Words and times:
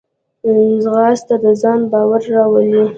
ځغاسته 0.83 1.35
د 1.43 1.45
ځان 1.61 1.79
باور 1.91 2.21
راولي 2.33 2.83